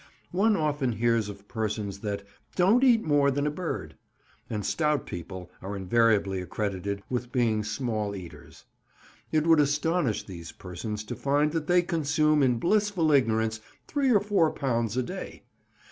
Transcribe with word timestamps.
One 0.31 0.57
often 0.57 0.93
hears 0.93 1.29
of 1.29 1.47
persons 1.47 1.99
that 1.99 2.23
"don't 2.55 2.83
eat 2.83 3.03
more 3.03 3.29
than 3.29 3.45
a 3.45 3.51
bird," 3.51 3.95
and 4.49 4.65
stout 4.65 5.05
people 5.05 5.51
are 5.61 5.75
invariably 5.75 6.41
accredited 6.41 7.03
with 7.07 7.31
being 7.31 7.63
small 7.63 8.15
eaters. 8.15 8.65
It 9.31 9.45
would 9.45 9.59
astonish 9.59 10.23
these 10.23 10.51
persons 10.53 11.03
to 11.03 11.15
find 11.15 11.51
that 11.51 11.67
they 11.67 11.83
consume 11.83 12.41
in 12.41 12.57
blissful 12.57 13.11
ignorance 13.11 13.59
three 13.87 14.09
or 14.09 14.21
four 14.21 14.49
pounds 14.49 14.97
a 14.97 15.03
day. 15.03 15.43